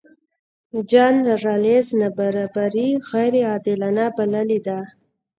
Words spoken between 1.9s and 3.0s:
نابرابري